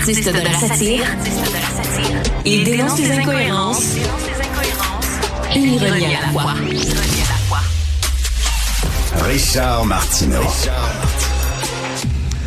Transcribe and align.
Artiste 0.00 0.32
de 0.32 0.40
la 0.40 0.58
satire, 0.58 1.04
il 2.46 2.64
dénonce 2.64 2.98
les 2.98 3.10
incohérences 3.12 3.96
et 5.54 5.58
ironie 5.58 6.16
à 6.16 6.20
la 6.22 6.32
fois. 6.32 6.54
Richard 9.26 9.84
Martineau. 9.84 10.40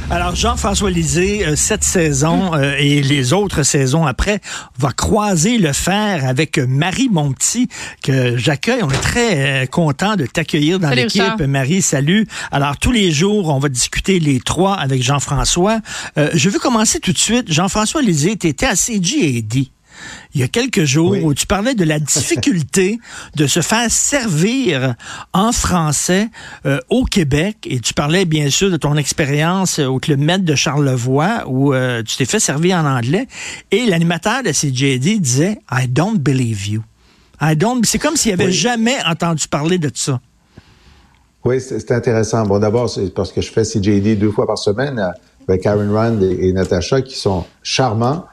Alors, 0.10 0.36
Jean-François 0.36 0.92
Lisée, 0.92 1.46
euh, 1.46 1.56
cette 1.56 1.84
saison 1.84 2.54
euh, 2.54 2.76
et 2.78 3.02
les 3.02 3.34
autres 3.34 3.64
saisons 3.64 4.06
après, 4.06 4.42
va 4.78 4.92
croiser 4.92 5.58
le 5.58 5.74
fer 5.74 6.26
avec 6.26 6.58
Marie 6.60 7.10
Monti, 7.10 7.68
que 8.04 8.38
j'accueille. 8.38 8.84
On 8.84 8.90
est 8.90 9.02
très 9.02 9.64
euh, 9.64 9.66
content 9.66 10.16
de 10.16 10.26
t'accueillir 10.26 10.80
dans 10.80 10.90
l'équipe. 10.90 11.40
Marie, 11.48 11.82
salut. 11.82 12.28
Alors, 12.52 12.78
tous 12.78 12.92
les 12.92 13.12
jours, 13.12 13.50
on 13.50 13.60
va 13.60 13.70
discuter 13.70 14.20
les 14.20 14.40
trois 14.40 14.76
avec 14.76 15.02
Jean-François. 15.02 15.80
Euh, 16.18 16.30
je 16.34 16.50
veux 16.50 16.60
commencer 16.60 17.00
tout 17.00 17.14
de 17.14 17.18
suite. 17.18 17.52
Jean-François 17.52 18.02
Lisée, 18.02 18.38
tu 18.38 18.48
étais 18.48 18.68
à 18.68 18.76
CGAD. 18.76 19.66
Il 20.34 20.42
y 20.42 20.44
a 20.44 20.48
quelques 20.48 20.84
jours 20.84 21.12
Oui. 21.12 21.22
où 21.24 21.34
tu 21.34 21.46
parlais 21.46 21.76
de 21.76 21.84
la 21.84 22.00
difficulté 22.14 23.00
de 23.36 23.48
se 23.48 23.62
faire 23.62 23.90
servir 23.92 24.96
en 25.34 25.52
français 25.52 26.30
euh, 26.66 26.80
au 26.90 27.04
Québec 27.06 27.58
et 27.66 27.80
tu 27.80 27.94
parlais 27.94 28.26
bien 28.26 28.50
sûr 28.50 28.72
de 28.72 28.78
ton 28.78 28.96
expérience 28.98 29.80
euh, 29.80 29.86
au 29.88 30.00
Club 30.00 30.20
Med 30.20 30.44
de 30.44 30.56
Charlevoix 30.56 31.44
où 31.48 31.74
euh, 31.74 32.04
tu 32.04 32.18
t'es 32.18 32.26
fait 32.26 32.40
servir 32.40 32.78
en 32.78 32.86
anglais 32.86 33.28
et 33.72 33.86
l'animateur 33.86 34.44
de 34.44 34.52
CJD 34.52 35.20
disait 35.20 35.60
I 35.72 35.88
don't 35.88 36.18
believe 36.18 36.68
you. 36.68 36.82
I 37.42 37.56
don't 37.56 37.84
c'est 37.86 38.00
comme 38.00 38.16
s'il 38.16 38.34
avait 38.34 38.46
Oui. 38.46 38.54
jamais 38.54 38.96
entendu 39.06 39.48
parler 39.48 39.78
de 39.78 39.92
ça. 39.94 40.20
Oui, 41.46 41.60
c'est 41.60 41.92
intéressant. 41.92 42.46
Bon, 42.46 42.58
d'abord, 42.58 42.90
c'est 42.90 43.14
parce 43.14 43.34
que 43.34 43.42
je 43.42 43.52
fais 43.52 43.64
CJD 43.64 44.18
deux 44.18 44.32
fois 44.32 44.48
par 44.48 44.58
semaine 44.58 45.12
avec 45.46 45.62
Karen 45.62 45.92
Rand 45.92 46.22
et, 46.22 46.48
et 46.48 46.54
Natacha, 46.54 47.02
qui 47.02 47.18
sont 47.18 47.46
charmants. 47.64 48.26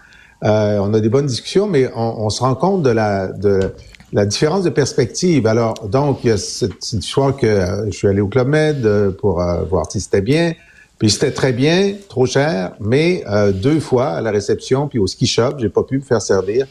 Euh, 0.42 0.78
on 0.78 0.94
a 0.94 1.00
des 1.00 1.08
bonnes 1.08 1.26
discussions, 1.26 1.66
mais 1.66 1.90
on, 1.94 2.24
on 2.24 2.30
se 2.30 2.40
rend 2.40 2.54
compte 2.54 2.82
de 2.82 2.90
la, 2.90 3.28
de 3.28 3.72
la 4.12 4.26
différence 4.26 4.64
de 4.64 4.70
perspective. 4.70 5.46
Alors, 5.46 5.74
donc, 5.88 6.20
il 6.24 6.28
y 6.28 6.32
a 6.32 6.36
cette, 6.36 6.92
histoire 6.92 7.36
que 7.36 7.46
euh, 7.46 7.86
je 7.86 7.96
suis 7.96 8.08
allé 8.08 8.20
au 8.20 8.28
Club 8.28 8.48
Med 8.48 8.84
euh, 8.84 9.10
pour 9.10 9.40
euh, 9.40 9.62
voir 9.62 9.90
si 9.90 10.00
c'était 10.00 10.20
bien. 10.20 10.54
Puis 10.98 11.10
c'était 11.10 11.30
très 11.30 11.52
bien, 11.52 11.94
trop 12.10 12.26
cher, 12.26 12.72
mais 12.78 13.24
deux 13.54 13.80
fois 13.80 14.08
à 14.08 14.20
la 14.20 14.30
réception 14.30 14.86
puis 14.86 14.98
au 14.98 15.06
ski 15.06 15.26
shop, 15.26 15.52
j'ai 15.56 15.70
pas 15.70 15.82
pu 15.82 15.96
me 15.96 16.02
faire 16.02 16.20
servir 16.20 16.66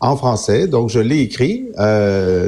en 0.00 0.16
français. 0.16 0.66
Donc, 0.66 0.90
je 0.90 1.00
l'ai 1.00 1.20
écrit. 1.20 1.70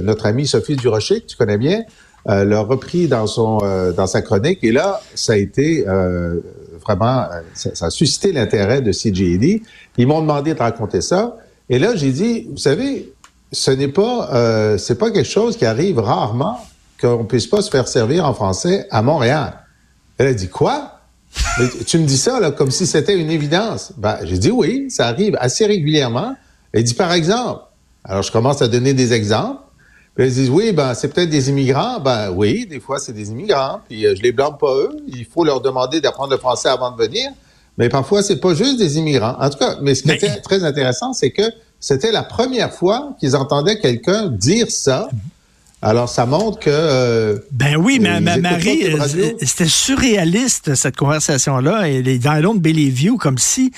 Notre 0.03 0.27
amie 0.27 0.47
Sophie 0.47 0.77
Durocher, 0.77 1.23
que 1.23 1.27
tu 1.27 1.37
connais 1.39 1.57
bien, 1.57 1.85
euh, 2.29 2.45
l'a 2.45 2.61
repris 2.61 3.09
dans 3.09 3.27
son 3.27 3.61
euh, 3.63 3.93
dans 3.93 4.07
sa 4.07 4.23
chronique. 4.23 4.61
Et 4.63 4.73
là, 4.73 5.01
ça 5.15 5.33
a 5.33 5.37
été 5.37 5.87
euh, 5.89 6.41
vraiment, 6.83 7.23
euh, 7.33 7.41
ça, 7.55 7.87
a 7.87 7.91
suscité 7.91 8.33
l'intérêt 8.33 8.83
de 8.83 8.93
CJD. 8.93 9.63
Ils 9.97 10.07
m'ont 10.07 10.21
demandé 10.21 10.55
de 10.55 10.59
raconter 10.59 11.01
ça. 11.01 11.37
Et 11.69 11.79
là, 11.79 11.95
j'ai 11.97 12.13
dit, 12.13 12.49
vous 12.51 12.59
savez, 12.59 13.13
ce 13.51 13.71
n'est 13.71 13.89
pas, 13.89 14.31
euh, 14.33 14.79
c'est 14.79 14.97
pas 14.97 15.11
quelque 15.11 15.29
chose 15.29 15.57
qui 15.57 15.65
arrive 15.65 15.99
rarement 15.99 16.59
qu'on 17.01 17.25
puisse 17.25 17.47
pas 17.47 17.63
se 17.63 17.71
faire 17.71 17.89
servir 17.89 18.27
en 18.27 18.35
français 18.35 18.87
à 18.91 19.03
Montréal. 19.03 19.55
Elle 20.19 20.29
a 20.29 20.35
dit 20.35 20.49
quoi? 20.49 20.99
Mais 21.59 21.67
tu 21.87 21.99
me 21.99 22.07
dis 22.07 22.19
ça 22.19 22.41
là 22.41 22.51
comme 22.51 22.71
si 22.71 22.87
c'était 22.87 23.19
une 23.19 23.31
évidence. 23.31 23.93
Ben, 23.97 24.19
j'ai 24.25 24.39
dit 24.39 24.51
oui, 24.51 24.91
ça 24.91 25.07
arrive 25.07 25.37
assez 25.41 25.65
régulièrement. 25.65 26.37
Elle 26.73 26.85
dit 26.85 26.95
par 26.95 27.13
exemple. 27.13 27.63
Alors 28.05 28.23
je 28.23 28.31
commence 28.31 28.61
à 28.63 28.69
donner 28.69 28.95
des 28.95 29.13
exemples. 29.13 29.62
Puis 30.15 30.25
elles 30.27 30.33
disent 30.33 30.51
oui, 30.51 30.73
ben 30.73 30.95
c'est 30.95 31.09
peut-être 31.09 31.31
des 31.31 31.49
immigrants. 31.49 31.99
Ben 32.01 32.31
oui, 32.31 32.67
des 32.67 32.81
fois 32.81 32.99
c'est 32.99 33.13
des 33.13 33.31
immigrants. 33.31 33.81
Puis 33.89 34.07
euh, 34.07 34.15
je 34.17 34.23
les 34.23 34.33
blâme 34.33 34.59
pas 34.59 34.75
eux. 34.75 34.91
Il 35.09 35.25
faut 35.25 35.45
leur 35.45 35.61
demander 35.61 36.01
d'apprendre 36.01 36.33
le 36.33 36.39
français 36.39 36.69
avant 36.69 36.91
de 36.91 37.03
venir. 37.03 37.31
Mais 37.79 37.89
parfois 37.89 38.23
c'est 38.23 38.37
pas 38.41 38.53
juste 38.55 38.79
des 38.79 38.99
immigrants. 38.99 39.37
En 39.41 39.49
tout 39.49 39.59
cas, 39.59 39.77
mais 39.81 39.95
ce 39.95 40.03
qui 40.03 40.09
Mais- 40.09 40.17
était 40.17 40.41
très 40.41 40.65
intéressant, 40.65 41.13
c'est 41.15 41.31
que 41.31 41.43
c'était 41.81 42.13
la 42.13 42.23
première 42.23 42.73
fois 42.75 43.15
qu'ils 43.19 43.35
entendaient 43.37 43.79
quelqu'un 43.79 44.27
dire 44.29 44.71
ça. 44.71 45.09
Alors 45.85 46.09
ça 46.09 46.27
montre 46.27 46.61
que 46.61 46.71
euh, 46.71 47.39
Ben 47.51 47.77
oui, 47.77 47.99
mais 48.01 48.19
Ils 48.19 48.23
ma- 48.23 48.37
Marie, 48.37 48.85
euh, 48.85 48.97
Radio. 48.99 49.25
c'était 49.43 49.67
surréaliste 49.67 50.75
cette 50.77 50.97
conversation-là. 50.97 51.89
Et 51.89 52.03
les 52.03 52.19
dans 52.19 52.35
l'autre 52.41 52.61
Bellevue, 52.61 53.17
comme 53.19 53.39
si 53.39 53.73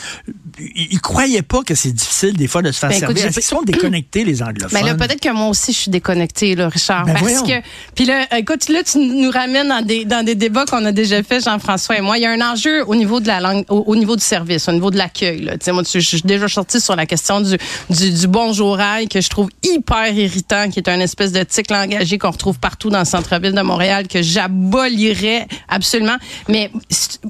ils 0.58 0.88
ils 0.92 1.00
croyaient 1.00 1.42
pas 1.42 1.62
que 1.62 1.74
c'est 1.74 1.92
difficile 1.92 2.36
des 2.36 2.46
fois 2.46 2.60
de 2.62 2.70
se 2.72 2.78
faire 2.78 2.90
Ben, 2.90 2.96
écoute, 3.02 3.16
servir. 3.16 3.32
qu'ils 3.32 3.42
sont 3.42 3.62
déconnectés 3.62 4.24
les 4.24 4.42
anglophones? 4.42 4.78
Mais 4.78 4.86
là, 4.86 4.94
peut-être 4.94 5.20
que 5.20 5.32
moi 5.32 5.48
aussi, 5.48 5.72
je 5.72 5.78
suis 5.78 5.90
déconnectée, 5.90 6.54
là, 6.54 6.68
Richard. 6.68 7.06
Ben 7.06 7.14
parce 7.14 7.22
voyons. 7.24 7.42
que. 7.46 7.66
Puis 7.94 8.04
là, 8.04 8.26
écoute, 8.36 8.68
là, 8.68 8.82
tu 8.82 8.98
nous 8.98 9.30
ramènes 9.30 9.68
dans 9.68 9.82
des, 9.84 10.04
dans 10.04 10.24
des 10.24 10.34
débats 10.34 10.66
qu'on 10.66 10.84
a 10.84 10.92
déjà 10.92 11.22
fait, 11.22 11.40
Jean-François 11.42 11.96
et 11.98 12.00
moi. 12.02 12.18
Il 12.18 12.22
y 12.22 12.26
a 12.26 12.30
un 12.30 12.40
enjeu 12.42 12.84
au 12.86 12.94
niveau 12.94 13.20
de 13.20 13.26
la 13.28 13.40
langue, 13.40 13.64
au, 13.70 13.78
au 13.86 13.96
niveau 13.96 14.14
du 14.16 14.22
service, 14.22 14.68
au 14.68 14.72
niveau 14.72 14.90
de 14.90 14.98
l'accueil, 14.98 15.40
là. 15.42 15.52
Tu 15.56 15.64
sais, 15.64 15.72
moi, 15.72 15.82
je 15.90 15.98
suis 16.00 16.20
déjà 16.22 16.48
sortie 16.48 16.80
sur 16.80 16.96
la 16.96 17.06
question 17.06 17.40
du, 17.40 17.56
du, 17.90 18.10
du 18.12 18.26
bonjour 18.28 18.78
aïe, 18.78 19.08
que 19.08 19.20
je 19.22 19.28
trouve 19.30 19.48
hyper 19.62 20.08
irritant, 20.12 20.68
qui 20.70 20.80
est 20.80 20.88
un 20.88 21.00
espèce 21.00 21.32
de 21.32 21.42
tic 21.42 21.70
qu'on 22.18 22.30
retrouve 22.30 22.58
partout 22.58 22.90
dans 22.90 23.00
le 23.00 23.04
centre-ville 23.04 23.52
de 23.52 23.62
Montréal, 23.62 24.08
que 24.08 24.22
j'abolirais 24.22 25.46
absolument. 25.68 26.16
Mais 26.48 26.70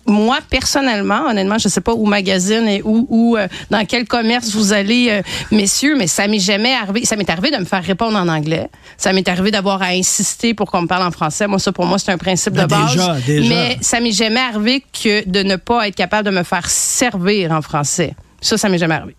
moi, 0.07 0.39
personnellement, 0.51 1.27
honnêtement, 1.29 1.59
je 1.59 1.69
sais 1.69 1.81
pas 1.81 1.95
où 1.95 2.07
magazine 2.07 2.69
et 2.69 2.83
où, 2.83 3.07
où 3.09 3.37
euh, 3.37 3.49
dans 3.71 3.85
quel 3.87 4.07
commerce 4.07 4.51
vous 4.51 4.73
allez, 4.73 5.09
euh, 5.11 5.23
messieurs, 5.51 5.97
mais 5.97 6.07
ça 6.07 6.27
m'est 6.27 6.39
jamais 6.39 6.75
arrivé. 6.75 7.05
Ça 7.05 7.17
m'est 7.17 7.29
arrivé 7.31 7.51
de 7.51 7.57
me 7.57 7.65
faire 7.65 7.83
répondre 7.83 8.17
en 8.19 8.29
anglais. 8.29 8.69
Ça 8.97 9.13
m'est 9.13 9.29
arrivé 9.29 9.51
d'avoir 9.51 9.83
à 9.83 9.89
insister 9.89 10.55
pour 10.55 10.71
qu'on 10.71 10.83
me 10.83 10.87
parle 10.87 11.07
en 11.07 11.11
français. 11.11 11.47
Moi, 11.47 11.59
ça, 11.59 11.73
pour 11.73 11.87
moi, 11.87 11.99
c'est 11.99 12.13
un 12.13 12.19
principe 12.19 12.55
de 12.55 12.65
base. 12.65 12.93
déjà, 12.93 13.17
déjà. 13.27 13.49
Mais 13.49 13.79
ça 13.81 14.01
m'est 14.01 14.13
jamais 14.13 14.41
arrivé 14.41 14.85
que 14.93 15.29
de 15.29 15.43
ne 15.43 15.57
pas 15.57 15.89
être 15.89 15.97
capable 15.97 16.29
de 16.31 16.37
me 16.37 16.43
faire 16.43 16.69
servir 16.69 17.53
en 17.53 17.63
français. 17.63 18.15
Ça, 18.41 18.59
ça 18.59 18.69
m'est 18.69 18.79
jamais 18.79 18.95
arrivé. 18.95 19.17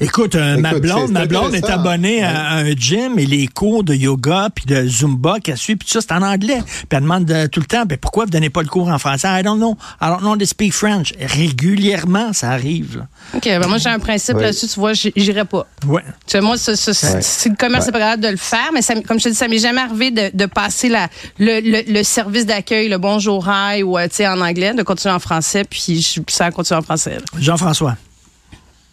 Écoute, 0.00 0.34
euh, 0.34 0.56
ma 0.58 0.74
blonde, 0.78 1.10
ma 1.12 1.26
blonde 1.26 1.54
est 1.54 1.64
abonnée 1.70 2.22
à, 2.22 2.48
à 2.50 2.54
un 2.56 2.72
gym 2.72 3.18
et 3.18 3.26
les 3.26 3.46
cours 3.46 3.84
de 3.84 3.94
yoga 3.94 4.48
puis 4.54 4.64
de 4.66 4.86
zumba 4.86 5.38
qu'elle 5.40 5.56
suit 5.56 5.76
puis 5.76 5.86
tout 5.86 5.92
ça 5.92 6.00
c'est 6.00 6.12
en 6.12 6.22
anglais. 6.22 6.60
Puis 6.64 6.86
elle 6.90 7.00
demande 7.02 7.30
euh, 7.30 7.46
tout 7.48 7.60
le 7.60 7.66
temps, 7.66 7.84
ben 7.86 7.96
pourquoi 7.98 8.24
vous 8.24 8.30
donnez 8.30 8.50
pas 8.50 8.62
le 8.62 8.68
cours 8.68 8.88
en 8.88 8.98
français? 8.98 9.28
I 9.30 9.42
don't 9.42 9.58
know. 9.58 9.76
I 10.00 10.06
don't 10.08 10.20
know 10.20 10.36
to 10.36 10.44
speak 10.44 10.72
French. 10.72 11.12
Régulièrement, 11.20 12.32
ça 12.32 12.50
arrive. 12.50 12.98
là. 12.98 13.06
OK, 13.34 13.44
ben 13.44 13.66
moi, 13.66 13.78
j'ai 13.78 13.88
un 13.88 13.98
principe 13.98 14.36
Ouais. 14.36 14.42
là-dessus. 14.42 14.66
Tu 14.68 14.80
vois, 14.80 14.92
j'irai 14.94 15.44
pas. 15.44 15.66
Ouais. 15.86 16.02
Tu 16.26 16.32
sais, 16.32 16.40
moi, 16.40 16.56
ça, 16.56 16.74
ça, 16.76 16.90
Ouais. 17.14 17.22
si 17.22 17.48
le 17.50 17.56
commerce 17.56 17.86
n'est 17.86 17.92
pas 17.92 17.98
capable 18.00 18.22
de 18.22 18.28
le 18.28 18.36
faire, 18.36 18.70
mais 18.72 18.82
ça, 18.82 18.94
comme 19.02 19.18
je 19.18 19.24
te 19.24 19.28
dis, 19.30 19.34
ça 19.34 19.48
m'est 19.48 19.58
jamais 19.58 19.80
arrivé 19.80 20.10
de, 20.10 20.30
de 20.34 20.46
passer 20.46 20.88
la, 20.88 21.08
le, 21.38 21.60
le, 21.60 21.92
le 21.92 22.02
service 22.02 22.46
d'accueil, 22.46 22.88
le 22.88 22.98
bonjour 22.98 23.46
hi 23.48 23.82
ou 23.82 23.98
euh, 23.98 24.08
tu 24.08 24.16
sais 24.16 24.28
en 24.28 24.40
anglais, 24.40 24.74
de 24.74 24.82
continuer 24.82 25.14
en 25.14 25.18
français, 25.20 25.64
puis 25.64 26.00
je, 26.02 26.20
ça 26.28 26.50
continue 26.50 26.78
en 26.78 26.82
français. 26.82 27.14
là. 27.16 27.20
Jean-François. 27.38 27.96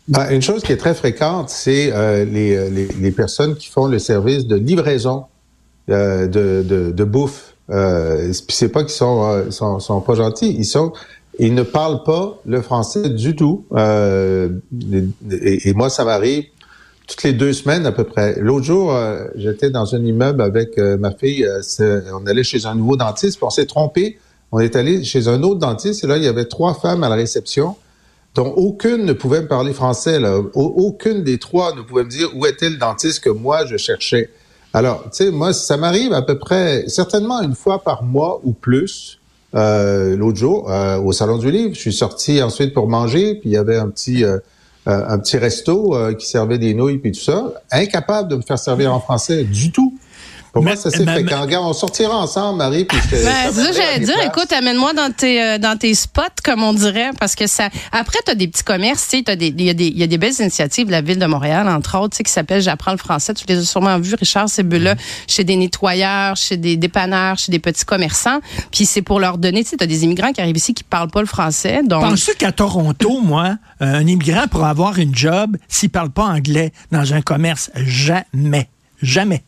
Ben, 0.08 0.30
une 0.32 0.42
chose 0.42 0.64
qui 0.64 0.72
est 0.72 0.78
très 0.78 0.96
fréquente, 0.96 1.50
c'est 1.50 1.92
euh, 1.94 2.26
les, 2.26 2.56
euh, 2.56 2.70
les, 3.00 3.12
personnes 3.12 3.56
qui 3.56 3.68
font 3.68 3.86
le 3.86 4.00
service 4.00 4.48
de 4.48 4.56
livraison 4.56 5.26
euh, 5.90 6.28
de, 6.28 7.04
bouffe. 7.04 7.54
Euh, 7.70 8.34
c'est 8.50 8.70
pas 8.70 8.82
qu'ils 8.82 8.94
sont, 8.94 9.52
sont, 9.52 10.02
pas 10.02 10.16
gentils, 10.16 10.56
ils 10.58 10.66
sont, 10.66 10.92
ils 11.40 11.54
ne 11.54 11.64
parlent 11.64 12.04
pas 12.04 12.40
le 12.46 12.62
français 12.62 13.10
du 13.10 13.36
tout. 13.36 13.66
Et, 13.78 15.74
moi, 15.76 15.90
ça 15.90 16.04
m'arrive 16.04 16.46
toutes 17.08 17.24
les 17.24 17.34
deux 17.34 17.54
semaines 17.54 17.86
à 17.86 17.92
peu 17.92 18.04
près. 18.04 18.40
L'autre 18.40 18.66
jour, 18.66 18.98
j'étais 19.36 19.70
dans 19.70 19.96
un 19.96 20.04
immeuble 20.04 20.42
avec 20.42 20.78
ma 20.78 21.12
fille. 21.12 21.48
on 21.80 22.26
allait 22.26 22.44
chez 22.44 22.66
un 22.66 22.76
nouveau 22.76 22.98
dentiste, 22.98 23.40
on 23.42 23.50
s'est 23.50 23.68
trompé. 23.68 24.18
On 24.52 24.60
est 24.60 24.76
allé 24.76 25.04
chez 25.04 25.30
un 25.30 25.42
autre 25.44 25.60
dentiste 25.60 26.04
et 26.04 26.08
là, 26.08 26.18
il 26.18 26.24
y 26.24 26.28
avait 26.28 26.46
trois 26.46 26.74
femmes 26.74 27.04
à 27.04 27.10
la 27.10 27.16
réception 27.16 27.76
dont 28.36 28.52
aucune 28.56 29.06
ne 29.06 29.14
pouvait 29.14 29.42
me 29.42 29.48
parler 29.48 29.74
français. 29.74 30.20
Là. 30.20 30.38
Au- 30.40 30.74
Aucune 30.78 31.24
des 31.24 31.38
trois 31.38 31.76
ne 31.76 31.82
pouvait 31.82 32.04
me 32.04 32.10
dire 32.10 32.30
où 32.36 32.46
était 32.46 32.70
le 32.70 32.78
dentiste 32.78 33.22
que 33.24 33.30
moi 33.30 33.66
je 33.66 33.78
cherchais. 33.78 34.30
Alors, 34.74 35.04
tu 35.12 35.26
sais, 35.26 35.32
moi, 35.32 35.52
ça 35.52 35.76
m'arrive 35.76 36.14
à 36.14 36.22
peu 36.22 36.38
près, 36.40 36.86
certainement 36.88 37.42
une 37.42 37.56
fois 37.56 37.84
par 37.84 38.04
mois 38.04 38.40
ou 38.46 38.54
plus. 38.54 39.20
Euh, 39.54 40.16
L'autre 40.16 40.38
jour, 40.38 40.72
euh, 40.72 40.98
au 40.98 41.12
Salon 41.12 41.38
du 41.38 41.52
Livre, 41.52 41.74
je 41.76 41.80
suis 41.80 41.92
sorti 41.92 42.42
ensuite 42.42 42.74
pour 42.74 42.88
manger, 42.88 43.36
puis 43.36 43.50
il 43.50 43.52
y 43.52 43.58
avait 43.58 43.76
un 43.76 43.90
petit, 43.90 44.24
euh, 44.24 44.38
euh, 44.88 45.04
un 45.10 45.20
petit 45.20 45.38
resto 45.38 45.94
qui 46.18 46.26
servait 46.26 46.58
des 46.58 46.74
nouilles 46.74 47.00
puis 47.00 47.12
tout 47.12 47.20
ça. 47.20 47.52
Incapable 47.70 48.30
de 48.30 48.38
me 48.38 48.42
faire 48.42 48.58
servir 48.58 48.94
en 48.94 49.02
français 49.02 49.44
du 49.44 49.74
tout. 49.74 49.94
Pour 50.54 50.64
Mais- 50.64 50.72
moi, 50.72 50.82
ça 50.82 50.90
c'est 50.92 51.06
mais- 51.06 51.14
fréquent. 51.14 51.42
Regarde, 51.42 51.66
on 51.66 51.72
sortira 51.74 52.18
ensemble, 52.18 52.58
Marie, 52.58 52.84
puis 52.84 52.98
Ben, 53.10 53.52
ça 53.54 53.72
j'allais 53.72 54.00
dire. 54.06 54.14
places. 54.16 54.28
Écoute, 54.28 54.52
amène-moi 54.52 54.92
dans 54.94 55.10
tes, 55.14 55.42
euh, 55.42 55.58
dans 55.58 55.78
tes 55.78 55.94
spots, 55.94 56.22
comme 56.44 56.62
on 56.62 56.74
dirait, 56.74 57.12
parce 57.20 57.36
que 57.36 57.48
ça. 57.48 57.70
Après, 57.94 58.20
tu 58.26 58.32
as 58.32 58.36
des 58.36 58.50
petits 58.50 58.64
commerces, 58.64 59.08
tu 59.10 59.18
sais, 59.20 59.24
t'as 59.24 59.38
des- 59.38 59.48
il 59.48 59.62
y, 59.62 59.70
a 59.70 59.74
des- 59.74 59.88
il 59.88 59.98
y 59.98 60.04
a 60.04 60.08
des 60.08 60.18
belles 60.18 60.34
initiatives 60.40 60.88
de 60.88 60.92
la 60.92 61.00
ville 61.02 61.20
de 61.20 61.26
Montréal, 61.26 61.70
entre 61.70 61.98
autres, 61.98 62.10
tu 62.12 62.18
sais, 62.18 62.24
qui 62.24 62.32
s'appellent 62.34 62.62
J'apprends 62.62 62.92
le 62.92 62.98
français. 62.98 63.34
Tu 63.34 63.46
les 63.48 63.60
as 63.60 63.64
sûrement 63.64 63.98
vus, 63.98 64.16
Richard, 64.16 64.50
ces 64.50 64.64
bulles-là, 64.64 64.96
chez 65.26 65.46
des 65.46 65.56
nettoyeurs, 65.56 66.36
chez 66.36 66.58
des 66.58 66.76
dépanneurs, 66.76 67.38
chez 67.38 67.52
des 67.52 67.60
petits 67.60 67.86
commerçants. 67.86 68.40
Puis 68.72 68.86
c'est 68.86 69.02
pour 69.02 69.22
leur 69.22 69.38
donner, 69.38 69.64
tu 69.64 69.70
sais, 69.70 69.78
tu 69.78 69.84
as 69.86 69.88
des 69.88 70.04
immigrants 70.04 70.34
qui 70.34 70.42
arrivent 70.42 70.58
ici 70.58 70.74
qui 70.74 70.84
parlent 70.84 71.10
pas 71.10 71.22
le 71.22 71.28
français. 71.28 71.82
Donc, 71.86 72.02
Penses-tu 72.04 72.36
qu'à 72.36 72.52
Toronto, 72.52 73.22
moi, 73.24 73.56
euh, 73.82 73.86
un 73.86 74.02
immigrant 74.06 74.48
pour 74.52 74.66
avoir 74.66 75.00
une 75.00 75.16
job, 75.16 75.56
s'il 75.70 75.90
parle 75.92 76.10
pas 76.10 76.26
anglais 76.26 76.74
dans 76.92 77.14
un 77.14 77.22
commerce, 77.22 77.72
jamais. 77.76 78.68
Jamais. 79.02 79.44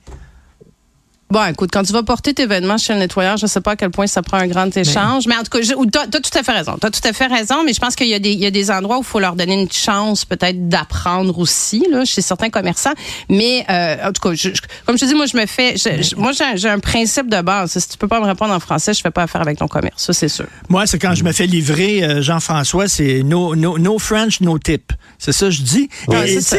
Bon, 1.34 1.44
écoute, 1.50 1.72
quand 1.74 1.82
tu 1.82 1.92
vas 1.94 2.04
porter 2.04 2.36
tes 2.36 2.46
vêtements 2.46 2.78
chez 2.78 2.94
le 2.94 3.00
nettoyeur, 3.00 3.38
je 3.38 3.48
sais 3.48 3.60
pas 3.60 3.72
à 3.72 3.76
quel 3.76 3.90
point 3.90 4.06
ça 4.06 4.22
prend 4.22 4.38
un 4.38 4.46
grand 4.46 4.78
échange, 4.78 5.26
mais, 5.26 5.36
en 5.36 5.42
tout 5.42 5.50
cas, 5.50 5.62
tu 5.62 5.74
as, 5.74 6.22
tout 6.22 6.38
à 6.38 6.44
fait 6.44 6.52
raison. 6.52 6.78
Tu 6.80 6.86
as 6.86 6.92
tout 6.92 7.02
à 7.04 7.12
fait 7.12 7.26
raison, 7.26 7.64
mais 7.66 7.74
je 7.74 7.80
pense 7.80 7.96
qu'il 7.96 8.08
y, 8.08 8.14
a 8.14 8.20
des, 8.20 8.34
il 8.34 8.40
y 8.40 8.46
a 8.46 8.52
des 8.52 8.70
endroits 8.70 8.98
où 8.98 9.02
il 9.02 9.04
faut 9.06 9.20
leur 9.20 9.36
donner 9.36 9.60
une 9.60 9.72
chance 9.72 10.26
peut-être 10.26 10.70
d'apprendre 10.70 11.40
aussi, 11.40 11.84
là, 11.90 12.06
chez 12.06 12.22
certains 12.22 12.52
commerçants. 12.52 12.94
Mais 13.30 13.66
euh, 13.68 14.10
en 14.10 14.12
tout 14.12 14.30
cas, 14.30 14.36
je, 14.36 14.50
comme 14.86 14.96
je 14.96 15.06
te 15.06 15.10
dis, 15.10 15.16
moi, 15.16 15.26
je 15.26 15.36
me 15.36 15.48
fais... 15.48 15.74
moi, 16.18 16.34
j'ai 16.54 16.70
un 16.70 16.78
principe 16.78 17.28
de 17.28 17.42
base. 17.42 17.80
Si 17.80 17.90
tu 17.90 17.98
peux 17.98 18.08
pas 18.08 18.20
me 18.20 18.28
répondre 18.28 18.54
en 18.54 18.60
français, 18.60 18.94
je 18.94 19.02
fais 19.02 19.10
pas 19.10 19.24
affaire 19.24 19.42
avec 19.42 19.58
ton 19.58 19.68
commerce. 19.68 20.04
Ça, 20.04 20.14
c'est 20.14 20.30
sûr. 20.30 20.46
Moi, 20.70 20.86
c'est 20.86 21.00
quand 21.00 21.16
je 21.16 21.24
me 21.24 21.32
fais 21.32 21.48
livrer, 21.48 22.04
euh, 22.04 22.22
Jean-François, 22.22 22.88
c'est 22.88 23.24
no, 23.24 23.56
no, 23.56 23.80
no 23.80 23.98
French, 23.98 24.40
no 24.42 24.60
tip. 24.60 24.94
C'est 25.18 25.32
ça, 25.32 25.50
je 25.50 25.64
dis. 25.64 25.90
Et, 26.12 26.14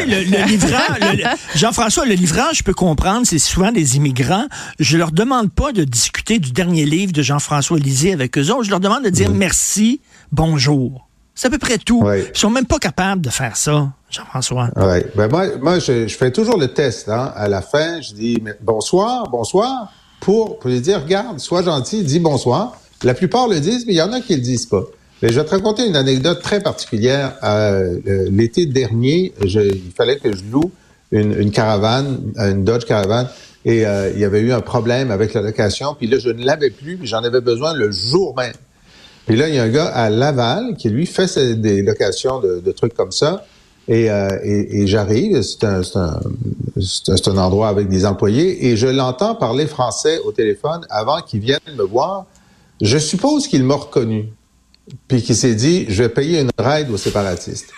le, 0.05 0.23
le 0.23 0.47
livreur, 0.47 0.97
Jean-François, 1.55 2.05
le 2.05 2.15
livreur, 2.15 2.53
je 2.53 2.61
peux 2.61 2.73
comprendre, 2.73 3.25
c'est 3.25 3.39
souvent 3.39 3.71
des 3.71 3.95
immigrants. 3.95 4.47
Je 4.79 4.97
leur 4.97 5.11
demande 5.11 5.51
pas 5.51 5.71
de 5.71 5.83
discuter 5.83 6.39
du 6.39 6.51
dernier 6.51 6.85
livre 6.85 7.11
de 7.13 7.21
Jean-François 7.21 7.79
Lisée 7.79 8.13
avec 8.13 8.37
eux 8.37 8.51
autres. 8.51 8.63
Je 8.63 8.69
leur 8.69 8.79
demande 8.79 9.03
de 9.03 9.09
dire 9.09 9.31
merci, 9.31 10.01
bonjour. 10.31 11.07
C'est 11.33 11.47
à 11.47 11.51
peu 11.51 11.57
près 11.57 11.77
tout. 11.77 12.07
Ils 12.13 12.37
sont 12.37 12.49
même 12.49 12.65
pas 12.65 12.79
capables 12.79 13.21
de 13.21 13.29
faire 13.29 13.57
ça, 13.57 13.91
Jean-François. 14.09 14.69
Oui. 14.77 14.99
Ben 15.15 15.29
moi, 15.29 15.57
moi 15.61 15.79
je, 15.79 16.07
fais 16.07 16.31
toujours 16.31 16.57
le 16.57 16.69
test. 16.69 17.09
Hein. 17.09 17.33
À 17.35 17.49
la 17.49 17.61
fin, 17.61 17.99
je 18.01 18.13
dis 18.13 18.41
bonsoir, 18.61 19.29
bonsoir, 19.29 19.91
pour, 20.21 20.59
pour 20.59 20.69
lui 20.69 20.79
dire, 20.79 21.03
regarde, 21.03 21.39
sois 21.39 21.63
gentil, 21.63 22.03
dis 22.03 22.19
bonsoir. 22.19 22.79
La 23.03 23.13
plupart 23.13 23.49
le 23.49 23.59
disent, 23.59 23.85
mais 23.85 23.93
il 23.93 23.97
y 23.97 24.01
en 24.01 24.13
a 24.13 24.21
qui 24.21 24.35
le 24.35 24.41
disent 24.41 24.65
pas. 24.65 24.83
Mais 25.21 25.29
je 25.29 25.39
vais 25.39 25.45
te 25.45 25.51
raconter 25.51 25.85
une 25.85 25.95
anecdote 25.95 26.41
très 26.41 26.61
particulière. 26.61 27.35
Euh, 27.43 27.99
l'été 28.31 28.65
dernier, 28.65 29.33
je, 29.43 29.59
il 29.59 29.91
fallait 29.95 30.17
que 30.17 30.35
je 30.35 30.41
loue 30.51 30.71
une, 31.11 31.33
une 31.37 31.51
caravane, 31.51 32.19
une 32.37 32.63
Dodge 32.63 32.85
Caravan, 32.85 33.27
et 33.65 33.85
euh, 33.85 34.11
il 34.13 34.19
y 34.19 34.23
avait 34.23 34.41
eu 34.41 34.53
un 34.53 34.61
problème 34.61 35.09
avec 35.09 35.33
la 35.33 35.41
location. 35.41 35.95
Puis 35.95 36.07
là, 36.07 36.19
je 36.19 36.29
ne 36.29 36.45
l'avais 36.45 36.69
plus, 36.69 36.97
mais 36.97 37.07
j'en 37.07 37.23
avais 37.23 37.41
besoin 37.41 37.73
le 37.73 37.91
jour 37.91 38.35
même. 38.37 38.53
Puis 39.25 39.35
là, 39.35 39.49
il 39.49 39.55
y 39.55 39.57
a 39.57 39.63
un 39.63 39.69
gars 39.69 39.87
à 39.87 40.11
Laval 40.11 40.75
qui, 40.77 40.89
lui, 40.89 41.07
fait 41.07 41.55
des 41.59 41.81
locations 41.81 42.39
de, 42.39 42.71
trucs 42.71 42.93
comme 42.93 43.11
ça. 43.11 43.43
Et, 43.87 44.09
euh, 44.09 44.29
et, 44.43 44.85
j'arrive, 44.85 45.41
c'est 45.41 45.63
un, 45.63 45.81
un, 45.95 46.19
un, 47.07 47.37
endroit 47.37 47.67
avec 47.67 47.87
des 47.87 48.05
employés, 48.05 48.67
et 48.67 48.77
je 48.77 48.87
l'entends 48.87 49.35
parler 49.35 49.67
français 49.67 50.19
au 50.25 50.31
téléphone 50.31 50.85
avant 50.89 51.21
qu'il 51.21 51.39
vienne 51.39 51.59
me 51.75 51.83
voir. 51.83 52.25
Je 52.81 52.97
suppose 52.97 53.47
qu'il 53.47 53.63
m'a 53.63 53.75
reconnu, 53.75 54.29
puis 55.07 55.21
qu'il 55.21 55.35
s'est 55.35 55.53
dit, 55.53 55.85
je 55.87 56.03
vais 56.03 56.09
payer 56.09 56.41
une 56.41 56.51
ride 56.57 56.89
aux 56.89 56.97
séparatistes. 56.97 57.71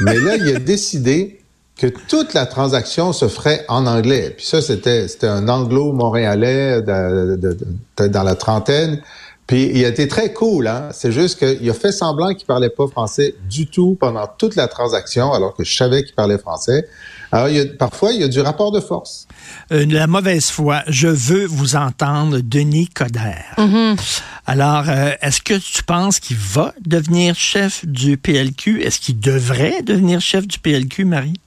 Mais 0.00 0.18
là, 0.18 0.36
il 0.36 0.56
a 0.56 0.58
décidé 0.58 1.39
que 1.80 1.86
toute 1.86 2.34
la 2.34 2.44
transaction 2.44 3.14
se 3.14 3.26
ferait 3.26 3.64
en 3.68 3.86
anglais. 3.86 4.34
Puis 4.36 4.44
ça, 4.44 4.60
c'était 4.60 5.08
c'était 5.08 5.28
un 5.28 5.48
anglo-montréalais 5.48 6.82
dans 6.82 8.22
la 8.22 8.34
trentaine. 8.34 9.00
Puis 9.46 9.70
il 9.74 9.82
a 9.86 9.88
été 9.88 10.06
très 10.06 10.34
cool, 10.34 10.68
hein. 10.68 10.90
C'est 10.92 11.10
juste 11.10 11.38
qu'il 11.38 11.70
a 11.70 11.72
fait 11.72 11.90
semblant 11.90 12.34
qu'il 12.34 12.46
parlait 12.46 12.68
pas 12.68 12.86
français 12.86 13.34
du 13.48 13.66
tout 13.66 13.96
pendant 13.98 14.28
toute 14.38 14.56
la 14.56 14.68
transaction, 14.68 15.32
alors 15.32 15.56
que 15.56 15.64
je 15.64 15.74
savais 15.74 16.04
qu'il 16.04 16.14
parlait 16.14 16.36
français. 16.36 16.86
Alors, 17.32 17.48
il 17.48 17.56
y 17.56 17.60
a, 17.60 17.64
parfois, 17.64 18.12
il 18.12 18.20
y 18.20 18.24
a 18.24 18.28
du 18.28 18.40
rapport 18.40 18.72
de 18.72 18.80
force. 18.80 19.26
Euh, 19.72 19.86
la 19.88 20.06
mauvaise 20.06 20.50
foi. 20.50 20.82
Je 20.86 21.08
veux 21.08 21.46
vous 21.46 21.76
entendre, 21.76 22.40
Denis 22.42 22.88
Coderre. 22.88 23.54
Mm-hmm. 23.56 23.98
Alors, 24.46 24.84
euh, 24.88 25.12
est-ce 25.22 25.40
que 25.40 25.54
tu 25.54 25.82
penses 25.82 26.20
qu'il 26.20 26.36
va 26.36 26.74
devenir 26.84 27.34
chef 27.36 27.86
du 27.86 28.18
PLQ? 28.18 28.82
Est-ce 28.82 29.00
qu'il 29.00 29.18
devrait 29.18 29.82
devenir 29.82 30.20
chef 30.20 30.46
du 30.46 30.58
PLQ, 30.58 31.06
Marie? 31.06 31.40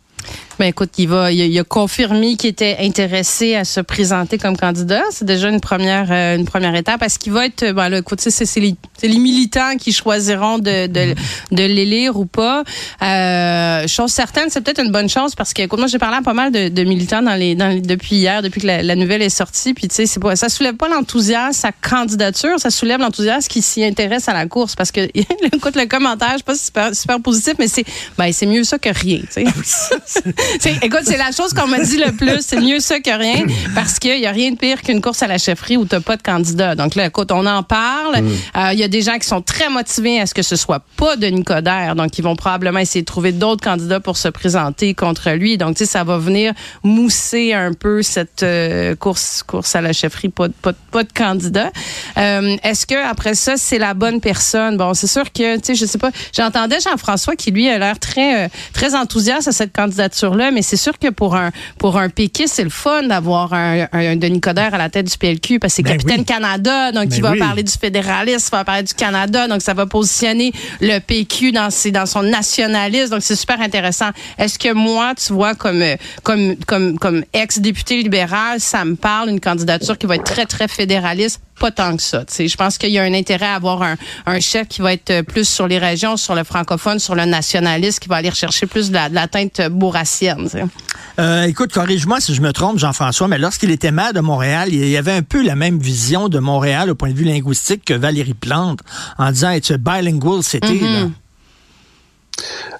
Ben 0.59 0.67
écoute, 0.67 0.91
il 0.97 1.07
va, 1.07 1.31
il 1.31 1.59
a, 1.59 1.63
confirmé 1.63 2.35
qu'il 2.35 2.49
était 2.51 2.77
intéressé 2.79 3.55
à 3.55 3.65
se 3.65 3.79
présenter 3.79 4.37
comme 4.37 4.55
candidat. 4.55 5.01
C'est 5.11 5.25
déjà 5.25 5.49
une 5.49 5.59
première, 5.59 6.11
euh, 6.11 6.35
une 6.35 6.45
première 6.45 6.75
étape. 6.75 6.99
Parce 6.99 7.17
qu'il 7.17 7.33
va 7.33 7.47
être, 7.47 7.71
ben 7.71 7.89
là, 7.89 7.97
écoute, 7.97 8.19
c'est 8.21 8.59
les, 8.59 8.75
les, 9.01 9.17
militants 9.17 9.75
qui 9.77 9.91
choisiront 9.91 10.59
de, 10.59 10.87
de, 10.87 11.15
de 11.51 11.63
l'élire 11.63 12.17
ou 12.17 12.25
pas. 12.25 12.63
Euh, 13.01 13.87
chose 13.87 14.11
certaine, 14.11 14.49
c'est 14.49 14.61
peut-être 14.61 14.83
une 14.83 14.91
bonne 14.91 15.09
chose 15.09 15.33
parce 15.33 15.53
que, 15.53 15.63
écoute, 15.63 15.79
moi 15.79 15.87
j'ai 15.87 15.97
parlé 15.97 16.17
à 16.17 16.21
pas 16.21 16.33
mal 16.33 16.51
de, 16.51 16.69
de 16.69 16.83
militants 16.83 17.23
dans 17.23 17.35
les, 17.35 17.55
dans 17.55 17.81
depuis 17.81 18.17
hier, 18.17 18.41
depuis 18.41 18.61
que 18.61 18.67
la, 18.67 18.95
nouvelle 18.95 19.21
est 19.21 19.29
sortie. 19.29 19.73
Puis 19.73 19.87
tu 19.87 19.95
sais, 19.95 20.05
c'est 20.05 20.19
pas, 20.19 20.35
ça 20.35 20.49
soulève 20.49 20.75
pas 20.75 20.87
l'enthousiasme 20.87 21.53
sa 21.53 21.71
candidature, 21.71 22.59
ça 22.59 22.69
soulève 22.69 22.99
l'enthousiasme 22.99 23.47
qui 23.47 23.61
s'y 23.61 23.83
intéresse 23.83 24.27
à 24.27 24.33
la 24.33 24.45
course. 24.45 24.75
Parce 24.75 24.91
que, 24.91 25.01
écoute, 25.53 25.75
le 25.75 25.85
commentaire, 25.85 26.33
je 26.33 26.37
sais 26.37 26.43
pas 26.43 26.55
si 26.55 26.65
super, 26.65 26.95
super 26.95 27.19
positif, 27.21 27.53
mais 27.59 27.67
c'est, 27.67 27.85
ben 28.17 28.31
c'est 28.31 28.45
mieux 28.45 28.63
ça 28.63 28.77
que 28.77 28.89
rien. 28.89 29.21
Tu 30.61 30.69
écoute, 30.81 31.03
c'est 31.03 31.17
la 31.17 31.31
chose 31.31 31.53
qu'on 31.53 31.67
m'a 31.67 31.79
dit 31.79 31.97
le 31.97 32.11
plus. 32.11 32.41
C'est 32.41 32.59
mieux 32.59 32.79
ça 32.79 32.99
que 32.99 33.17
rien 33.17 33.45
parce 33.75 33.99
qu'il 33.99 34.19
y 34.19 34.25
a 34.25 34.31
rien 34.31 34.51
de 34.51 34.57
pire 34.57 34.81
qu'une 34.81 35.01
course 35.01 35.23
à 35.23 35.27
la 35.27 35.37
chefferie 35.37 35.77
où 35.77 35.85
t'as 35.85 35.99
pas 35.99 36.17
de 36.17 36.21
candidat. 36.21 36.75
Donc 36.75 36.95
là, 36.95 37.05
écoute, 37.07 37.31
on 37.31 37.45
en 37.45 37.63
parle. 37.63 38.21
Mm. 38.21 38.27
Euh, 38.57 38.73
il 38.73 38.79
y 38.79 38.83
a 38.83 38.87
des 38.87 39.01
gens 39.01 39.17
qui 39.17 39.27
sont 39.27 39.41
très 39.41 39.69
motivés 39.69 40.19
à 40.19 40.25
ce 40.25 40.33
que 40.33 40.41
ce 40.41 40.55
soit 40.55 40.83
pas 40.97 41.15
Denis 41.15 41.43
Coderre. 41.43 41.95
Donc, 41.95 42.17
ils 42.17 42.23
vont 42.23 42.35
probablement 42.35 42.79
essayer 42.79 43.01
de 43.01 43.05
trouver 43.05 43.31
d'autres 43.31 43.63
candidats 43.63 43.99
pour 43.99 44.17
se 44.17 44.27
présenter 44.27 44.93
contre 44.93 45.31
lui. 45.31 45.57
Donc, 45.57 45.75
tu 45.75 45.85
sais, 45.85 45.91
ça 45.91 46.03
va 46.03 46.17
venir 46.17 46.53
mousser 46.83 47.53
un 47.53 47.73
peu 47.73 48.01
cette 48.01 48.43
euh, 48.43 48.95
course 48.95 49.43
course 49.43 49.75
à 49.75 49.81
la 49.81 49.93
chefferie, 49.93 50.29
pas, 50.29 50.47
pas, 50.61 50.73
pas 50.91 51.03
de 51.03 51.13
candidat. 51.13 51.71
Euh, 52.17 52.55
Est-ce 52.63 52.85
que 52.85 52.95
après 52.95 53.35
ça, 53.35 53.57
c'est 53.57 53.79
la 53.79 53.93
bonne 53.93 54.21
personne? 54.21 54.77
Bon, 54.77 54.93
c'est 54.93 55.07
sûr 55.07 55.31
que, 55.31 55.55
tu 55.57 55.61
sais, 55.63 55.75
je 55.75 55.85
sais 55.85 55.97
pas. 55.97 56.11
J'entendais 56.35 56.79
Jean-François 56.79 57.35
qui, 57.35 57.51
lui, 57.51 57.69
a 57.69 57.77
l'air 57.77 57.99
très, 57.99 58.45
euh, 58.45 58.47
très 58.73 58.95
enthousiaste 58.95 59.47
à 59.47 59.51
cette 59.51 59.73
candidature 59.73 60.02
mais 60.51 60.61
c'est 60.61 60.77
sûr 60.77 60.97
que 60.99 61.09
pour 61.09 61.35
un 61.35 61.51
pour 61.77 61.97
un 61.97 62.09
péquiste, 62.09 62.55
c'est 62.55 62.63
le 62.63 62.69
fun 62.69 63.03
d'avoir 63.03 63.53
un, 63.53 63.87
un, 63.91 64.15
Denis 64.15 64.41
Coderre 64.41 64.73
à 64.73 64.77
la 64.77 64.89
tête 64.89 65.09
du 65.11 65.17
PLQ 65.17 65.59
parce 65.59 65.73
que 65.73 65.77
c'est 65.77 65.83
ben 65.83 65.97
capitaine 65.97 66.25
Canada, 66.25 66.91
donc 66.91 67.09
ben 67.09 67.15
il 67.15 67.21
va 67.21 67.35
parler 67.35 67.63
du 67.63 67.71
fédéralisme, 67.71 68.49
il 68.51 68.55
va 68.55 68.63
parler 68.63 68.83
du 68.83 68.93
Canada, 68.93 69.47
donc 69.47 69.61
ça 69.61 69.73
va 69.73 69.85
positionner 69.85 70.51
le 70.81 70.99
PQ 70.99 71.51
dans 71.51 71.69
ses, 71.69 71.91
dans 71.91 72.05
son 72.05 72.23
nationalisme, 72.23 73.11
donc 73.11 73.21
c'est 73.23 73.35
super 73.35 73.61
intéressant. 73.61 74.09
Est-ce 74.37 74.59
que 74.59 74.73
moi, 74.73 75.13
tu 75.15 75.33
vois, 75.33 75.55
comme 75.55 75.83
comme 76.23 76.55
comme 76.65 76.97
comme 76.99 77.23
ex-député 77.33 78.01
libéral, 78.01 78.59
ça 78.59 78.85
me 78.85 78.95
parle 78.95 79.29
une 79.29 79.39
candidature 79.39 79.97
qui 79.97 80.05
va 80.05 80.15
être 80.15 80.23
très 80.23 80.45
très 80.45 80.67
fédéraliste? 80.67 81.41
Pas 81.59 81.71
tant 81.71 81.95
que 81.95 82.01
ça. 82.01 82.23
Je 82.37 82.55
pense 82.55 82.77
qu'il 82.77 82.89
y 82.89 82.99
a 82.99 83.03
un 83.03 83.13
intérêt 83.13 83.45
à 83.45 83.55
avoir 83.55 83.81
un, 83.81 83.95
un, 84.25 84.39
chef 84.39 84.67
qui 84.67 84.81
va 84.81 84.93
être 84.93 85.21
plus 85.21 85.47
sur 85.47 85.67
les 85.67 85.77
régions, 85.77 86.17
sur 86.17 86.35
le 86.35 86.43
francophone, 86.43 86.99
sur 86.99 87.15
le 87.15 87.25
nationaliste, 87.25 87.99
qui 87.99 88.09
va 88.09 88.17
aller 88.17 88.31
chercher 88.31 88.65
plus 88.65 88.89
de 88.89 88.95
la, 88.95 89.09
de 89.09 89.15
la 89.15 89.27
teinte 89.27 89.61
bourrassienne. 89.69 90.49
Euh, 91.19 91.43
écoute, 91.43 91.71
corrige-moi 91.71 92.19
si 92.19 92.33
je 92.33 92.41
me 92.41 92.51
trompe, 92.51 92.79
Jean-François, 92.79 93.27
mais 93.27 93.37
lorsqu'il 93.37 93.71
était 93.71 93.91
maire 93.91 94.13
de 94.13 94.19
Montréal, 94.19 94.69
il 94.71 94.87
y 94.87 94.97
avait 94.97 95.11
un 95.11 95.21
peu 95.21 95.43
la 95.43 95.55
même 95.55 95.79
vision 95.79 96.29
de 96.29 96.39
Montréal 96.39 96.89
au 96.89 96.95
point 96.95 97.11
de 97.11 97.15
vue 97.15 97.25
linguistique 97.25 97.85
que 97.85 97.93
Valérie 97.93 98.33
Plante, 98.33 98.79
en 99.17 99.31
disant 99.31 99.51
être 99.51 99.77
bilingual 99.77 100.43
city. 100.43 100.81
Mm-hmm. 100.81 101.11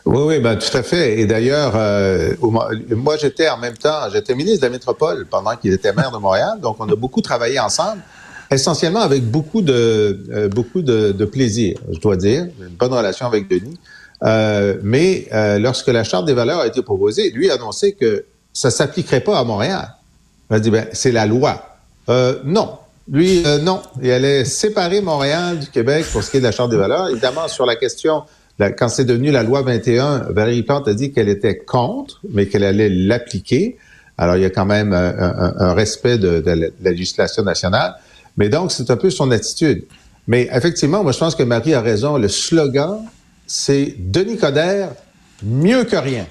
Oui, 0.05 0.21
oui, 0.25 0.39
ben, 0.39 0.57
tout 0.57 0.75
à 0.75 0.83
fait. 0.83 1.19
Et 1.19 1.25
d'ailleurs, 1.25 1.73
euh, 1.75 2.33
moi, 2.41 3.17
j'étais 3.17 3.49
en 3.49 3.57
même 3.57 3.77
temps, 3.77 4.09
j'étais 4.11 4.35
ministre 4.35 4.61
de 4.61 4.65
la 4.65 4.71
métropole 4.71 5.25
pendant 5.29 5.55
qu'il 5.55 5.71
était 5.71 5.93
maire 5.93 6.11
de 6.11 6.17
Montréal, 6.17 6.59
donc 6.61 6.77
on 6.79 6.89
a 6.89 6.95
beaucoup 6.95 7.21
travaillé 7.21 7.59
ensemble 7.59 8.01
essentiellement 8.51 9.01
avec 9.01 9.23
beaucoup 9.23 9.61
de 9.61 10.19
euh, 10.31 10.47
beaucoup 10.49 10.81
de, 10.81 11.11
de, 11.11 11.25
plaisir, 11.25 11.77
je 11.91 11.99
dois 11.99 12.17
dire, 12.17 12.47
une 12.59 12.75
bonne 12.75 12.93
relation 12.93 13.25
avec 13.25 13.47
Denis. 13.49 13.77
Euh, 14.23 14.77
mais 14.83 15.27
euh, 15.33 15.59
lorsque 15.59 15.87
la 15.87 16.03
charte 16.03 16.25
des 16.25 16.33
valeurs 16.33 16.59
a 16.59 16.67
été 16.67 16.81
proposée, 16.81 17.29
lui 17.31 17.49
a 17.49 17.55
annoncé 17.55 17.93
que 17.93 18.25
ça 18.53 18.71
s'appliquerait 18.71 19.21
pas 19.21 19.37
à 19.37 19.43
Montréal. 19.43 19.95
Il 20.49 20.55
a 20.55 20.59
dit 20.59 20.69
ben 20.69 20.87
c'est 20.93 21.11
la 21.11 21.25
loi. 21.25 21.77
Euh, 22.09 22.39
non, 22.45 22.77
lui 23.11 23.43
non, 23.61 23.81
il 24.01 24.11
allait 24.11 24.45
séparer 24.45 25.01
Montréal 25.01 25.59
du 25.59 25.67
Québec 25.67 26.05
pour 26.11 26.23
ce 26.23 26.31
qui 26.31 26.37
est 26.37 26.39
de 26.39 26.45
la 26.45 26.51
charte 26.51 26.69
des 26.69 26.77
valeurs. 26.77 27.09
Évidemment 27.09 27.47
sur 27.47 27.65
la 27.65 27.75
question 27.75 28.23
quand 28.59 28.87
c'est 28.87 29.05
devenu 29.05 29.31
la 29.31 29.43
loi 29.43 29.61
21, 29.61 30.27
Valérie 30.29 30.63
Plante 30.63 30.87
a 30.87 30.93
dit 30.93 31.11
qu'elle 31.11 31.29
était 31.29 31.57
contre, 31.57 32.21
mais 32.29 32.45
qu'elle 32.47 32.63
allait 32.63 32.89
l'appliquer. 32.89 33.77
Alors 34.17 34.35
il 34.35 34.43
y 34.43 34.45
a 34.45 34.51
quand 34.51 34.65
même 34.65 34.93
un, 34.93 35.55
un, 35.57 35.73
respect 35.73 36.17
de, 36.17 36.39
de 36.39 36.71
la 36.81 36.91
législation 36.91 37.43
nationale. 37.43 37.95
Mais 38.37 38.49
donc, 38.49 38.71
c'est 38.71 38.89
un 38.89 38.97
peu 38.97 39.09
son 39.09 39.31
attitude. 39.31 39.85
Mais 40.27 40.49
effectivement, 40.51 41.03
moi, 41.03 41.11
je 41.11 41.19
pense 41.19 41.35
que 41.35 41.43
Marie 41.43 41.73
a 41.73 41.81
raison. 41.81 42.17
Le 42.17 42.27
slogan, 42.27 42.99
c'est 43.45 43.95
Denis 43.99 44.37
Coderre, 44.37 44.89
mieux 45.43 45.83
que 45.83 45.95
rien. 45.95 46.25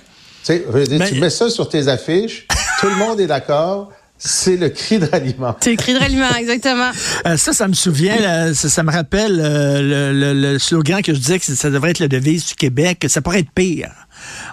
Tu 0.44 0.54
sais, 0.54 0.64
tu 1.08 1.20
mets 1.20 1.30
ça 1.30 1.50
sur 1.50 1.68
tes 1.68 1.88
affiches, 1.88 2.48
tout 2.80 2.88
le 2.88 2.96
monde 2.96 3.20
est 3.20 3.26
d'accord. 3.26 3.92
C'est 4.24 4.56
le 4.56 4.68
cri 4.68 5.00
de 5.00 5.06
ralliement. 5.06 5.56
C'est 5.60 5.70
le 5.70 5.76
cri 5.76 5.94
de 5.94 5.98
ralliement, 5.98 6.30
exactement. 6.38 6.90
Euh, 7.26 7.36
ça, 7.36 7.52
ça 7.52 7.66
me 7.66 7.74
souvient, 7.74 8.54
ça, 8.54 8.82
me 8.84 8.92
rappelle 8.92 9.40
euh, 9.40 10.12
le, 10.12 10.32
le, 10.32 10.58
slogan 10.60 11.02
que 11.02 11.12
je 11.12 11.18
disais 11.18 11.40
que 11.40 11.44
ça 11.44 11.70
devrait 11.70 11.90
être 11.90 11.98
la 11.98 12.06
devise 12.06 12.46
du 12.46 12.54
Québec, 12.54 13.00
que 13.00 13.08
ça 13.08 13.20
pourrait 13.20 13.40
être 13.40 13.50
pire. 13.50 13.90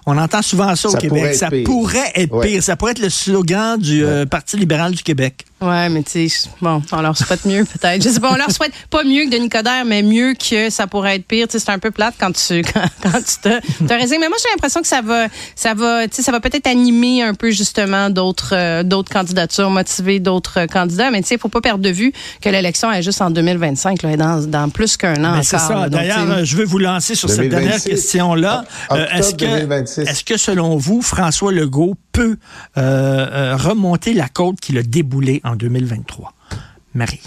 On 0.05 0.17
entend 0.17 0.41
souvent 0.41 0.75
ça 0.75 0.87
au 0.89 0.91
Ça 0.91 0.97
Québec. 0.97 1.17
pourrait 1.19 1.33
ça 1.33 1.49
pire. 1.49 1.63
pourrait 1.65 2.11
être 2.15 2.31
Ouais. 2.33 2.47
pire. 2.47 2.63
Ça 2.63 2.75
pourrait 2.75 2.91
être 2.91 2.99
le 3.01 3.09
slogan 3.09 3.79
du 3.79 4.03
euh, 4.03 4.25
Parti 4.25 4.57
libéral 4.57 4.93
du 4.93 5.03
Québec. 5.03 5.45
Ouais, 5.61 5.89
mais 5.89 6.03
tu 6.03 6.29
sais, 6.29 6.49
bon, 6.61 6.81
on 6.93 7.01
leur 7.01 7.17
souhaite 7.17 7.43
mieux 7.43 7.65
peut-être. 7.65 8.01
Je 8.01 8.07
sais 8.07 8.21
pas, 8.21 8.31
on 8.31 8.37
leur 8.37 8.49
souhaite 8.49 8.71
pas 8.89 9.03
mieux 9.03 9.25
que 9.25 9.29
Denis 9.29 9.49
Coderre, 9.49 9.83
mais 9.85 10.01
mieux 10.03 10.33
que 10.33 10.69
ça 10.69 10.87
pourrait 10.87 11.17
être 11.17 11.25
pire. 11.25 11.47
Tu 11.49 11.59
sais, 11.59 11.65
c'est 11.65 11.71
un 11.71 11.79
peu 11.79 11.91
plate 11.91 12.13
quand 12.17 12.31
tu 12.31 12.61
quand, 12.73 12.85
quand 13.03 13.17
tu 13.19 13.35
te, 13.41 13.85
te 13.85 13.93
résignes. 13.93 14.21
Mais 14.21 14.29
moi, 14.29 14.37
j'ai 14.41 14.49
l'impression 14.53 14.79
que 14.81 14.87
ça 14.87 15.01
va, 15.01 15.27
ça 15.57 15.73
va, 15.73 16.07
tu 16.07 16.15
sais, 16.15 16.21
ça 16.21 16.31
va 16.31 16.39
peut-être 16.39 16.65
animer 16.67 17.23
un 17.23 17.33
peu 17.33 17.51
justement 17.51 18.09
d'autres 18.09 18.53
euh, 18.53 18.83
d'autres 18.83 19.11
candidatures, 19.11 19.69
motiver 19.69 20.19
d'autres 20.21 20.61
euh, 20.61 20.67
candidats. 20.67 21.11
Mais 21.11 21.21
tu 21.23 21.27
sais, 21.27 21.37
faut 21.37 21.49
pas 21.49 21.59
perdre 21.61 21.83
de 21.83 21.89
vue 21.89 22.13
que 22.41 22.47
l'élection 22.47 22.89
est 22.93 23.01
juste 23.03 23.21
en 23.21 23.29
2025, 23.29 24.01
là, 24.03 24.11
et 24.13 24.17
dans, 24.17 24.41
dans 24.47 24.69
plus 24.69 24.95
qu'un 24.95 25.15
an 25.15 25.19
Mais 25.19 25.27
encore. 25.27 25.43
c'est 25.43 25.59
ça. 25.59 25.73
là. 25.75 25.89
D'ailleurs, 25.89 26.45
je 26.45 26.55
veux 26.55 26.65
vous 26.65 26.79
lancer 26.79 27.15
sur 27.15 27.29
cette 27.29 27.39
2026. 27.49 27.59
dernière 27.65 27.83
question-là. 27.83 28.63
O- 28.91 28.93
Euh, 28.95 29.05
est-ce 29.17 29.35
que, 29.35 29.58
2026. 29.61 30.01
est-ce 30.01 30.23
que, 30.23 30.37
selon 30.37 30.77
vous, 30.77 31.01
François 31.01 31.51
Legault 31.51 31.95
peut 32.11 32.37
euh, 32.77 32.81
euh, 32.81 33.55
remonter 33.55 34.13
la 34.13 34.29
côte 34.29 34.59
qu'il 34.59 34.77
a 34.77 34.83
déboulée 34.83 35.41
en 35.43 35.55
2023? 35.55 36.33
Marie. 36.93 37.21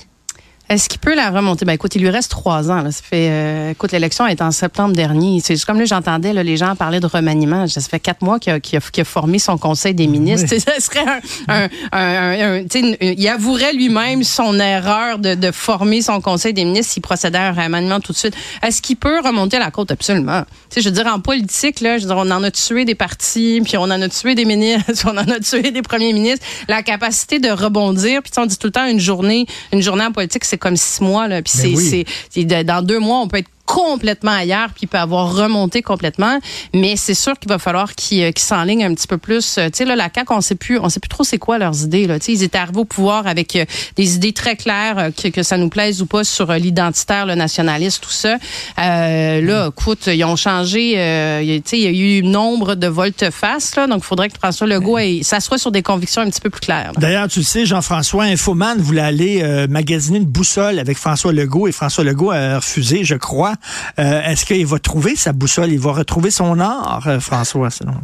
Est-ce 0.69 0.89
qu'il 0.89 1.01
peut 1.01 1.15
la 1.15 1.31
remonter? 1.31 1.65
Ben 1.65 1.75
écoute, 1.75 1.95
il 1.97 2.03
lui 2.03 2.09
reste 2.09 2.31
trois 2.31 2.71
ans. 2.71 2.81
Là. 2.81 2.91
Ça 2.91 3.03
fait, 3.03 3.29
euh, 3.31 3.71
écoute, 3.73 3.93
l'élection 3.93 4.27
est 4.27 4.41
en 4.41 4.51
septembre 4.51 4.95
dernier. 4.95 5.41
C'est 5.45 5.55
juste 5.55 5.67
comme 5.67 5.79
là, 5.79 5.85
j'entendais 5.85 6.33
les 6.33 6.57
gens 6.57 6.75
parler 6.77 7.01
de 7.01 7.07
remaniement. 7.07 7.67
Ça 7.69 7.81
fait 7.81 8.01
quatre 8.01 8.23
mois 8.23 8.39
qu'il 8.39 8.53
a, 8.53 9.05
formé 9.05 9.39
son 9.39 9.59
conseil 9.59 9.95
des 9.95 10.07
ministres. 10.07 10.57
Ça 10.59 10.81
serait 10.81 11.05
un, 11.49 12.65
il 13.01 13.29
avouerait 13.29 13.73
lui-même 13.75 14.23
son 14.23 14.59
erreur 14.59 15.19
de, 15.19 15.35
de 15.35 15.51
former 15.51 16.01
son 16.01 16.21
conseil 16.21 16.55
des 16.55 16.65
ministres 16.65 16.93
s'il 16.95 17.03
procédait 17.03 17.39
à 17.39 17.49
un 17.49 17.53
remaniement 17.53 18.01
tout 18.01 18.13
de 18.13 18.17
suite. 18.17 18.35
Est-ce 18.63 18.81
qu'il 18.81 18.97
peut 18.97 19.21
remonter 19.21 19.59
la 19.59 19.71
côte? 19.71 19.91
Absolument. 19.91 20.43
Tu 20.43 20.77
sais, 20.77 20.81
je 20.81 20.89
veux 20.89 20.95
dire, 20.95 21.07
en 21.07 21.21
politique, 21.21 21.81
là, 21.81 21.99
je 21.99 22.03
veux 22.05 22.09
dire, 22.09 22.17
on 22.17 22.31
en 22.31 22.43
a 22.43 22.51
tué 22.51 22.85
des 22.85 22.95
partis, 22.95 23.61
puis 23.65 23.77
on 23.77 23.83
en 23.83 23.91
a 24.01 24.09
tué 24.09 24.35
des 24.35 24.45
ministres, 24.45 25.05
on 25.07 25.17
en 25.17 25.29
a 25.29 25.41
tué 25.41 25.71
des 25.71 25.83
premiers 25.83 26.13
ministres. 26.13 26.47
La 26.69 26.83
capacité 26.83 27.39
de 27.39 27.51
rebondir, 27.51 28.23
puis 28.23 28.33
on 28.39 28.47
dit 28.47 28.57
tout 28.57 28.69
le 28.69 28.73
temps 28.73 28.87
une 28.87 29.01
journée, 29.01 29.47
une 29.73 29.83
journée 29.83 30.05
en 30.05 30.13
politique, 30.13 30.45
c'est 30.53 30.59
comme 30.59 30.77
six 30.77 31.01
mois, 31.03 31.29
là, 31.29 31.41
puis 31.41 31.53
Ben 31.57 31.77
c'est, 31.77 31.97
oui. 31.97 32.07
c'est, 32.29 32.65
dans 32.65 32.85
deux 32.85 32.99
mois, 32.99 33.21
on 33.21 33.29
peut 33.29 33.39
être 33.39 33.49
complètement 33.65 34.33
ailleurs, 34.33 34.69
puis 34.69 34.83
il 34.85 34.89
peut 34.89 34.99
avoir 34.99 35.35
remonté 35.35 35.83
complètement. 35.83 36.39
Mais 36.75 36.97
c'est 36.97 37.15
sûr 37.15 37.39
qu'il 37.39 37.49
va 37.49 37.59
falloir 37.59 37.95
qu'il, 37.95 38.23
euh, 38.23 38.31
qu'il 38.33 38.45
s'enligne 38.45 38.85
un 38.85 38.95
petit 38.95 39.07
peu 39.07 39.19
plus. 39.19 39.57
Euh, 39.59 39.67
Tu 39.67 39.79
sais, 39.79 39.85
là, 39.85 39.97
la 39.97 40.09
CAQ, 40.15 40.33
on 40.35 40.41
sait 40.41 40.55
plus, 40.55 40.79
on 40.79 40.89
sait 40.89 41.01
plus 41.01 41.09
trop 41.09 41.25
c'est 41.25 41.39
quoi 41.39 41.59
leurs 41.59 41.83
idées, 41.83 42.07
là. 42.07 42.19
Tu 42.19 42.27
sais, 42.27 42.33
ils 42.33 42.43
étaient 42.43 42.59
arrivés 42.59 42.81
au 42.81 42.85
pouvoir 42.85 43.27
avec 43.27 43.57
euh, 43.57 43.65
des 43.97 44.15
idées 44.17 44.33
très 44.33 44.57
claires, 44.57 45.11
que, 45.17 45.29
que 45.29 45.43
ça 45.43 45.57
nous 45.57 45.69
plaise 45.69 46.03
ou 46.03 46.07
pas, 46.07 46.25
sur 46.25 46.53
l'identitaire, 46.53 47.25
le 47.27 47.35
nationaliste, 47.35 48.03
tout 48.03 48.11
ça. 48.11 48.37
Euh, 48.79 49.41
là, 49.41 49.69
écoute, 49.69 50.07
ils 50.09 50.25
ont 50.25 50.37
changé, 50.37 50.95
euh, 50.99 51.41
il 51.43 51.49
y 51.51 51.55
a- 51.57 51.61
tu 51.61 51.63
sais, 51.71 51.79
il 51.79 51.83
y 51.85 51.87
a 51.87 52.19
eu 52.19 52.23
nombre 52.23 52.75
de 52.75 52.87
volte-face, 52.89 53.77
là. 53.77 53.87
Donc, 53.87 54.01
il 54.03 54.07
faudrait 54.07 54.29
que 54.29 54.37
François 54.39 54.67
Legault 54.67 54.99
ait- 54.99 55.23
s'assoie 55.23 55.59
sur 55.59 55.71
des 55.71 55.83
convictions 55.83 56.23
un 56.23 56.29
petit 56.31 56.41
peu 56.41 56.51
plus 56.51 56.61
claires. 56.61 56.93
D'ailleurs, 56.99 57.29
tu 57.29 57.39
le 57.41 57.45
sais, 57.45 57.65
Jean-François 57.67 58.25
Infoman 58.25 58.79
voulait 58.79 59.01
aller 59.03 59.41
euh, 59.43 59.67
magasiner 59.69 60.19
une 60.19 60.25
boussole 60.27 60.79
avec 60.79 60.99
François 60.99 61.33
Legault 61.33 61.69
et 61.69 61.73
François 61.73 62.05
Legault 62.05 62.31
a 62.33 62.57
refusé, 62.57 63.05
je 63.05 63.15
crois. 63.15 63.52
Euh, 63.99 64.23
Est-ce 64.23 64.45
qu'il 64.45 64.67
va 64.67 64.79
trouver 64.79 65.17
sa 65.17 65.33
boussole? 65.33 65.71
Il 65.71 65.79
va 65.79 65.93
retrouver 65.93 66.31
son 66.31 66.59
or, 66.61 67.03
euh, 67.07 67.21
François, 67.21 67.71
selon, 67.71 67.95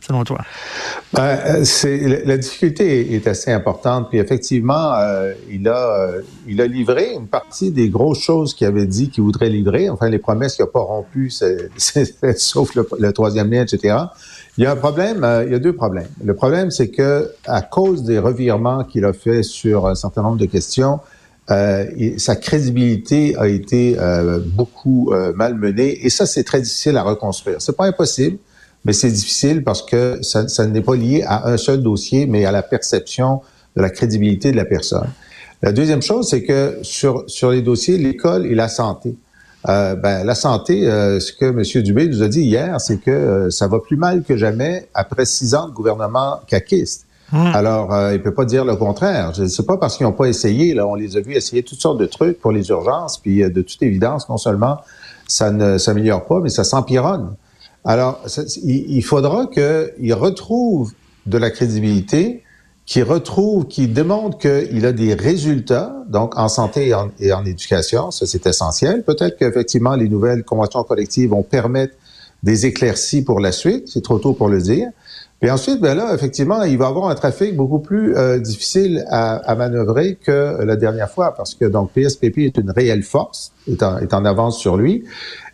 selon 0.00 0.24
toi? 0.24 0.38
Ben, 1.12 1.38
euh, 1.46 2.22
la, 2.24 2.36
difficulté 2.36 3.14
est, 3.14 3.26
assez 3.26 3.52
importante. 3.52 4.08
Puis 4.10 4.18
effectivement, 4.18 4.94
il 5.50 5.68
a 5.68 6.08
il 6.46 6.60
a 6.60 6.66
livré 6.66 7.12
une 7.14 7.26
partie 7.26 7.70
des 7.70 7.88
grosses 7.88 8.20
choses 8.20 8.54
qu'il 8.54 8.66
avait 8.66 8.86
dit 8.86 9.10
qu'il 9.10 9.24
voudrait 9.24 9.48
livrer. 9.50 9.88
Enfin, 9.88 10.08
les 10.08 10.18
promesses 10.18 10.56
qu'il 10.56 10.64
n'a 10.64 10.70
pas 10.70 10.80
rompues, 10.80 11.30
sauf 12.36 12.74
le, 12.74 13.12
troisième 13.12 13.50
lien, 13.50 13.62
etc. 13.62 13.96
Il 14.56 14.64
y 14.64 14.66
a 14.66 14.72
un 14.72 14.76
problème. 14.76 15.26
il 15.46 15.52
y 15.52 15.54
a 15.54 15.58
deux 15.58 15.74
problèmes. 15.74 16.08
Le 16.22 16.34
problème, 16.34 16.70
c'est 16.70 16.88
que 16.88 17.32
à 17.46 17.62
cause 17.62 18.02
des 18.02 18.18
revirements 18.18 18.84
qu'il 18.84 19.04
a 19.04 19.12
fait 19.12 19.42
sur 19.42 19.86
un 19.86 19.94
certain 19.94 20.22
nombre 20.22 20.38
de 20.38 20.46
questions, 20.46 21.00
euh, 21.50 21.86
sa 22.16 22.36
crédibilité 22.36 23.36
a 23.36 23.48
été 23.48 23.96
euh, 23.98 24.40
beaucoup 24.44 25.12
euh, 25.12 25.32
malmenée. 25.34 26.04
Et 26.04 26.10
ça, 26.10 26.26
c'est 26.26 26.44
très 26.44 26.60
difficile 26.60 26.96
à 26.96 27.02
reconstruire. 27.02 27.60
C'est 27.60 27.76
pas 27.76 27.86
impossible 27.86 28.38
mais 28.84 28.92
c'est 28.92 29.10
difficile 29.10 29.64
parce 29.64 29.82
que 29.82 30.18
ça, 30.22 30.46
ça 30.48 30.66
n'est 30.66 30.82
pas 30.82 30.94
lié 30.94 31.24
à 31.26 31.48
un 31.48 31.56
seul 31.56 31.82
dossier, 31.82 32.26
mais 32.26 32.44
à 32.44 32.52
la 32.52 32.62
perception 32.62 33.40
de 33.76 33.82
la 33.82 33.90
crédibilité 33.90 34.52
de 34.52 34.56
la 34.56 34.64
personne. 34.64 35.08
La 35.62 35.72
deuxième 35.72 36.02
chose, 36.02 36.28
c'est 36.28 36.42
que 36.42 36.78
sur, 36.82 37.24
sur 37.26 37.50
les 37.50 37.62
dossiers, 37.62 37.96
l'école 37.96 38.46
et 38.46 38.54
la 38.54 38.68
santé, 38.68 39.16
euh, 39.68 39.94
ben, 39.94 40.24
la 40.24 40.34
santé, 40.34 40.86
euh, 40.86 41.18
ce 41.20 41.32
que 41.32 41.46
M. 41.46 41.82
Dubé 41.82 42.06
nous 42.06 42.22
a 42.22 42.28
dit 42.28 42.42
hier, 42.42 42.78
c'est 42.80 42.98
que 42.98 43.10
euh, 43.10 43.50
ça 43.50 43.66
va 43.66 43.78
plus 43.80 43.96
mal 43.96 44.22
que 44.22 44.36
jamais 44.36 44.88
après 44.92 45.24
six 45.24 45.54
ans 45.54 45.68
de 45.68 45.72
gouvernement 45.72 46.40
caquiste. 46.46 47.03
Alors, 47.32 47.92
euh, 47.92 48.14
il 48.14 48.22
peut 48.22 48.34
pas 48.34 48.44
dire 48.44 48.64
le 48.64 48.76
contraire. 48.76 49.32
Je 49.34 49.46
sais 49.46 49.64
pas 49.64 49.76
parce 49.76 49.96
qu'ils 49.96 50.06
n'ont 50.06 50.12
pas 50.12 50.26
essayé. 50.26 50.74
Là, 50.74 50.86
on 50.86 50.94
les 50.94 51.16
a 51.16 51.20
vus 51.20 51.34
essayer 51.34 51.62
toutes 51.62 51.80
sortes 51.80 51.98
de 51.98 52.06
trucs 52.06 52.40
pour 52.40 52.52
les 52.52 52.68
urgences, 52.68 53.18
puis 53.18 53.42
euh, 53.42 53.48
de 53.48 53.62
toute 53.62 53.82
évidence, 53.82 54.28
non 54.28 54.36
seulement 54.36 54.78
ça 55.26 55.50
ne 55.50 55.78
s'améliore 55.78 56.26
pas, 56.26 56.40
mais 56.40 56.50
ça 56.50 56.64
s'empironne. 56.64 57.34
Alors, 57.84 58.20
il, 58.62 59.02
faudra 59.02 59.46
qu'il 59.46 60.14
retrouve 60.14 60.92
de 61.26 61.36
la 61.38 61.50
crédibilité, 61.50 62.42
qu'il 62.86 63.02
retrouve, 63.04 63.66
qu'il 63.66 63.92
démontre 63.92 64.38
qu'il 64.38 64.86
a 64.86 64.92
des 64.92 65.14
résultats, 65.14 65.94
donc 66.08 66.38
en 66.38 66.48
santé 66.48 66.88
et 66.88 66.94
en, 66.94 67.10
et 67.18 67.32
en 67.32 67.44
éducation, 67.44 68.10
ça 68.10 68.26
c'est 68.26 68.46
essentiel. 68.46 69.02
Peut-être 69.02 69.36
qu'effectivement 69.38 69.96
les 69.96 70.08
nouvelles 70.08 70.44
conventions 70.44 70.82
collectives 70.82 71.30
vont 71.30 71.42
permettre 71.42 71.94
des 72.42 72.66
éclaircies 72.66 73.22
pour 73.22 73.40
la 73.40 73.52
suite, 73.52 73.88
c'est 73.88 74.02
trop 74.02 74.18
tôt 74.18 74.34
pour 74.34 74.48
le 74.48 74.60
dire. 74.60 74.88
Puis 75.44 75.50
ensuite, 75.50 75.78
ben 75.78 75.94
là, 75.94 76.14
effectivement, 76.14 76.62
il 76.62 76.78
va 76.78 76.86
avoir 76.86 77.10
un 77.10 77.14
trafic 77.14 77.54
beaucoup 77.54 77.78
plus 77.78 78.16
euh, 78.16 78.38
difficile 78.38 79.04
à, 79.10 79.34
à 79.34 79.54
manœuvrer 79.54 80.14
que 80.14 80.64
la 80.64 80.74
dernière 80.74 81.10
fois, 81.10 81.34
parce 81.34 81.54
que 81.54 81.66
donc 81.66 81.92
PSPP 81.92 82.38
est 82.38 82.56
une 82.56 82.70
réelle 82.70 83.02
force, 83.02 83.52
est 83.70 83.82
en, 83.82 83.98
est 83.98 84.14
en 84.14 84.24
avance 84.24 84.58
sur 84.58 84.78
lui. 84.78 85.04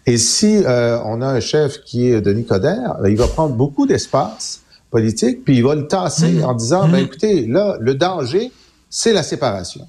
Et 0.07 0.17
si 0.17 0.63
euh, 0.65 0.97
on 1.05 1.21
a 1.23 1.27
un 1.27 1.41
chef 1.41 1.83
qui 1.83 2.07
est 2.07 2.21
Denis 2.21 2.45
Coderre, 2.45 2.99
ben, 3.03 3.09
il 3.09 3.17
va 3.17 3.27
prendre 3.27 3.57
beaucoup 3.57 3.85
d'espace 3.85 4.61
politique, 4.93 5.45
puis 5.45 5.57
il 5.57 5.65
va 5.65 5.75
le 5.75 5.89
tasser 5.89 6.45
en 6.45 6.55
disant, 6.55 6.87
ben 6.87 6.99
écoutez, 6.99 7.47
là, 7.47 7.77
le 7.81 7.97
danger, 7.97 8.53
c'est 8.91 9.13
la 9.13 9.25
séparation. 9.25 9.89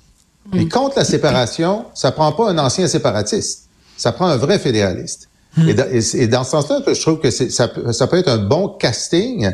Et 0.55 0.67
contre 0.67 0.97
la 0.97 1.05
séparation, 1.05 1.85
ça 1.93 2.11
prend 2.11 2.31
pas 2.31 2.49
un 2.49 2.57
ancien 2.57 2.87
séparatiste, 2.87 3.69
ça 3.97 4.11
prend 4.11 4.25
un 4.25 4.37
vrai 4.37 4.57
fédéraliste. 4.57 5.29
Et, 5.67 5.75
dans, 5.75 5.85
et 5.91 6.01
et 6.15 6.27
dans 6.27 6.43
ce 6.43 6.51
sens-là, 6.51 6.81
je 6.87 7.01
trouve 7.01 7.19
que 7.19 7.29
ça 7.29 7.67
peut 8.07 8.17
être 8.17 8.29
un 8.29 8.39
bon 8.39 8.67
casting 8.67 9.51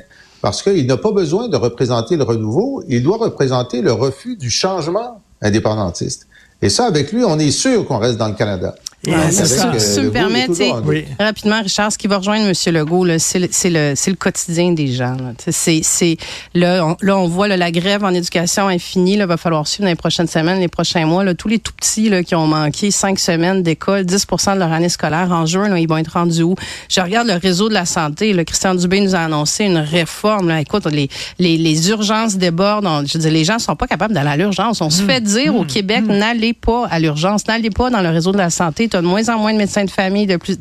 parce 0.48 0.64
qu'il 0.64 0.88
n'a 0.88 0.96
pas 0.96 1.12
besoin 1.12 1.50
de 1.50 1.58
représenter 1.58 2.16
le 2.16 2.24
renouveau, 2.24 2.82
il 2.88 3.04
doit 3.04 3.18
représenter 3.18 3.82
le 3.82 3.92
refus 3.92 4.38
du 4.38 4.50
changement 4.50 5.22
indépendantiste. 5.42 6.26
Et 6.62 6.70
ça, 6.70 6.86
avec 6.86 7.12
lui, 7.12 7.26
on 7.26 7.38
est 7.38 7.52
sûr 7.52 7.86
qu'on 7.86 7.98
reste 7.98 8.18
dans 8.18 8.30
le 8.30 8.34
Canada. 8.34 8.74
Et, 9.08 9.32
ça. 9.32 9.46
ça. 9.46 9.72
Tu 9.72 10.02
me 10.02 10.10
doute. 10.48 10.84
Oui. 10.86 11.06
Rapidement, 11.20 11.62
Richard, 11.62 11.92
ce 11.92 11.98
qui 11.98 12.08
va 12.08 12.18
rejoindre 12.18 12.46
M. 12.48 12.74
Legault, 12.74 13.06
là, 13.06 13.20
c'est 13.20 13.40
le, 13.40 13.48
c'est 13.52 13.70
le, 13.70 13.94
c'est 13.96 14.10
le 14.12 14.16
quotidien 14.18 14.72
des 14.74 14.88
gens. 14.88 15.16
Là. 15.16 15.34
Tu 15.38 15.46
sais, 15.46 15.52
C'est, 15.52 15.82
c'est, 15.84 16.18
là, 16.54 16.86
on, 16.86 16.96
là, 17.02 17.18
on 17.18 17.28
voit 17.28 17.48
là, 17.48 17.58
la 17.58 17.72
grève 17.72 18.04
en 18.04 18.14
éducation 18.14 18.70
est 18.70 18.80
finie. 18.80 19.14
Il 19.14 19.24
va 19.24 19.38
falloir 19.38 19.68
suivre 19.68 19.84
dans 19.86 19.90
les 19.90 19.96
prochaines 19.96 20.28
semaines, 20.28 20.60
les 20.60 20.68
prochains 20.68 21.06
mois. 21.06 21.24
Là, 21.24 21.34
tous 21.34 21.48
les 21.48 21.60
tout 21.60 21.74
petits 21.74 22.10
là, 22.10 22.24
qui 22.24 22.36
ont 22.36 22.48
manqué 22.48 22.92
cinq 22.92 23.18
semaines 23.20 23.64
d'école, 23.64 24.04
10% 24.04 24.54
de 24.56 24.60
leur 24.60 24.72
année 24.72 24.90
scolaire 24.90 25.32
en 25.32 25.46
juin, 25.46 25.70
là, 25.70 25.80
ils 25.80 25.88
vont 25.88 25.98
être 25.98 26.14
rendus 26.14 26.44
où? 26.44 26.56
Je 26.90 27.00
regarde 27.02 27.28
le 27.28 27.36
réseau 27.36 27.70
de 27.70 27.74
la 27.74 27.86
santé. 27.86 28.34
Là, 28.34 28.44
Christian 28.46 28.76
Dubé 28.76 29.00
nous 29.00 29.16
a 29.16 29.20
annoncé 29.20 29.64
une 29.66 29.78
réforme. 29.78 30.50
Là. 30.50 30.60
Écoute, 30.62 30.86
les, 30.92 31.10
les, 31.40 31.58
les 31.58 31.90
urgences 31.90 32.36
débordent. 32.36 32.86
On- 32.86 33.06
je 33.06 33.14
veux 33.14 33.20
dire, 33.20 33.32
les 33.32 33.44
gens 33.46 33.60
sont 33.60 33.76
pas 33.76 33.88
capables 33.88 34.14
d'aller 34.14 34.30
à 34.30 34.38
l'urgence. 34.38 34.82
On 34.82 34.90
se 34.90 35.02
fait 35.04 35.22
dire 35.22 35.56
au 35.56 35.64
Québec, 35.64 36.04
n'allez 36.08 36.54
pas 36.54 36.88
à 36.90 37.00
l'urgence, 37.00 37.48
n'allez 37.48 37.70
pas 37.70 37.90
dans 37.90 38.02
le 38.02 38.10
réseau 38.10 38.32
de 38.32 38.38
la 38.38 38.50
santé. 38.50 38.90
Tu 38.98 39.00
as 39.00 39.02
de 39.02 39.08
moins 39.08 39.30
en 39.30 39.38
moins 39.38 39.54
de 39.54 39.58
médecins 39.58 39.86
de 39.86 39.92
famille 39.92 40.26
de 40.26 40.38
plus, 40.38 40.58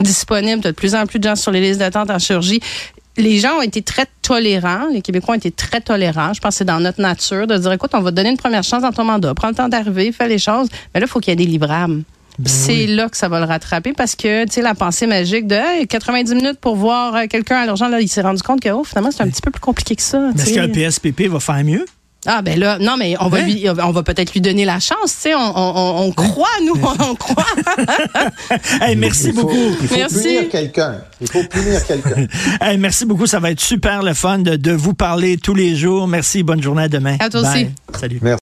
disponibles. 0.00 0.60
Tu 0.60 0.68
as 0.68 0.72
de 0.72 0.76
plus 0.76 0.94
en 0.94 1.06
plus 1.06 1.18
de 1.18 1.24
gens 1.24 1.36
sur 1.36 1.52
les 1.52 1.60
listes 1.60 1.78
d'attente 1.78 2.10
en 2.10 2.18
chirurgie. 2.18 2.60
Les 3.16 3.38
gens 3.38 3.58
ont 3.58 3.62
été 3.62 3.80
très 3.80 4.06
tolérants. 4.22 4.88
Les 4.92 5.00
Québécois 5.00 5.34
ont 5.34 5.38
été 5.38 5.50
très 5.50 5.80
tolérants. 5.80 6.34
Je 6.34 6.40
pense 6.40 6.54
que 6.54 6.58
c'est 6.58 6.64
dans 6.64 6.80
notre 6.80 7.00
nature 7.00 7.46
de 7.46 7.56
dire, 7.56 7.72
écoute, 7.72 7.90
on 7.94 8.00
va 8.00 8.10
te 8.10 8.16
donner 8.16 8.30
une 8.30 8.36
première 8.36 8.64
chance 8.64 8.82
dans 8.82 8.92
ton 8.92 9.04
mandat. 9.04 9.34
Prends 9.34 9.48
le 9.48 9.54
temps 9.54 9.68
d'arriver, 9.68 10.12
fais 10.12 10.28
les 10.28 10.38
choses. 10.38 10.68
Mais 10.92 11.00
là, 11.00 11.06
il 11.06 11.10
faut 11.10 11.20
qu'il 11.20 11.30
y 11.30 11.32
ait 11.32 11.36
des 11.36 11.50
livrables. 11.50 12.02
Puis 12.36 12.52
c'est 12.52 12.86
là 12.86 13.08
que 13.08 13.16
ça 13.16 13.28
va 13.28 13.40
le 13.40 13.46
rattraper 13.46 13.94
parce 13.94 14.14
que, 14.14 14.44
tu 14.44 14.52
sais, 14.52 14.62
la 14.62 14.74
pensée 14.74 15.06
magique 15.06 15.46
de 15.46 15.54
hey, 15.54 15.86
90 15.86 16.34
minutes 16.34 16.58
pour 16.60 16.76
voir 16.76 17.14
euh, 17.14 17.26
quelqu'un 17.30 17.56
à 17.56 17.64
l'urgence, 17.64 17.90
là, 17.90 18.00
il 18.00 18.08
s'est 18.08 18.20
rendu 18.20 18.42
compte 18.42 18.60
que, 18.60 18.68
oh, 18.68 18.84
finalement, 18.84 19.10
c'est 19.10 19.22
un 19.22 19.28
petit 19.28 19.40
peu 19.40 19.50
plus 19.50 19.60
compliqué 19.60 19.96
que 19.96 20.02
ça. 20.02 20.30
Est-ce 20.36 20.52
qu'un 20.52 20.68
PSPP 20.68 21.28
va 21.28 21.40
faire 21.40 21.64
mieux? 21.64 21.86
Ah 22.26 22.42
ben 22.42 22.58
là, 22.58 22.78
non 22.78 22.96
mais 22.98 23.14
on 23.20 23.28
va 23.28 23.38
Hein? 23.38 23.42
lui, 23.44 23.66
on 23.68 23.90
va 23.92 24.02
peut-être 24.02 24.32
lui 24.32 24.40
donner 24.40 24.64
la 24.64 24.80
chance, 24.80 25.14
tu 25.14 25.28
sais, 25.30 25.34
on, 25.34 25.40
on, 25.56 26.10
croit 26.12 26.48
nous, 26.64 26.74
on, 26.82 27.10
on 27.10 27.14
croit. 27.14 27.44
Hey, 28.80 28.96
merci 28.96 29.28
il 29.28 29.34
faut, 29.34 29.42
beaucoup. 29.42 29.54
Il 29.82 29.88
faut 29.88 29.96
Merci. 29.96 30.22
punir 30.22 30.48
quelqu'un. 30.48 30.94
Il 31.20 31.28
faut 31.30 31.42
punir 31.44 31.86
quelqu'un. 31.86 32.26
Hey, 32.60 32.78
merci 32.78 33.04
beaucoup. 33.06 33.26
Ça 33.26 33.40
va 33.40 33.50
être 33.50 33.60
super 33.60 34.02
le 34.02 34.14
fun 34.14 34.38
de, 34.38 34.56
de 34.56 34.72
vous 34.72 34.94
parler 34.94 35.36
tous 35.36 35.54
les 35.54 35.74
jours. 35.76 36.08
Merci. 36.08 36.42
Bonne 36.42 36.62
journée 36.62 36.82
à 36.84 36.88
demain. 36.88 37.16
À 37.20 37.28
toi 37.28 37.42
Bye. 37.42 37.64
aussi. 37.64 37.98
Salut. 38.00 38.18
Merci. 38.22 38.34